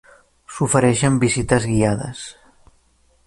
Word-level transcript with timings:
S'ofereixen 0.53 1.19
visites 1.25 1.69
guiades. 1.73 2.25